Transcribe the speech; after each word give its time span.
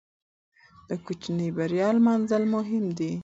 د 0.89 0.89
کوچنۍ 1.05 1.49
بریا 1.57 1.87
لمانځل 1.97 2.43
مهم 2.55 2.85
دي. 2.97 3.11